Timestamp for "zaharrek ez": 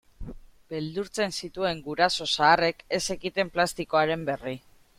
2.31-3.01